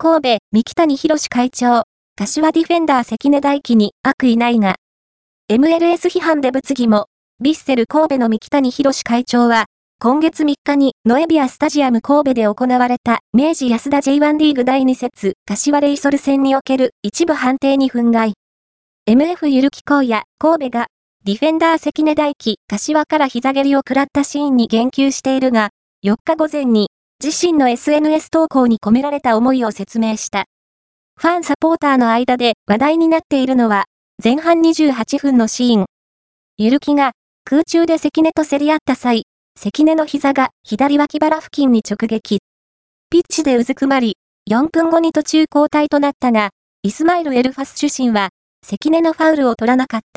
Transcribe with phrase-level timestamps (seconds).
[0.00, 1.82] 神戸、三木谷博会長、
[2.16, 4.76] 柏ディフェンダー関根大輝に悪意ないが、
[5.50, 7.06] MLS 批判で物議も、
[7.42, 9.64] ヴィッセル神戸の三木谷博会長は、
[10.00, 18.34] 今月3日にノエビアスタジアム神戸で行われた明治安田 J1 リーグ第2節柏レイソル戦における一部判定に憤慨。
[19.10, 20.86] MF ゆるき荒野神戸が
[21.24, 25.70] ディフェンダー関根大輝柏から膝蹴りを食らったシーンに言及しているが、
[26.04, 26.86] 4日午前に
[27.20, 30.44] 自身の SNS 投稿に込められた思いを説明した。
[31.20, 33.86] ファンサポーターの間で話題になっているのは、
[34.22, 35.86] 前半28分のシーン。
[36.58, 37.10] ゆるきが
[37.44, 39.24] 空中で関根と競り合った際、
[39.56, 42.38] 関根の膝が左脇腹付近に直撃。
[43.10, 44.16] ピッチでうずくまり、
[44.48, 46.50] 4分後に途中交代となったが、
[46.84, 48.28] イスマイル・エルファス主審は、
[48.64, 50.08] 関根のファウルを取らなかった。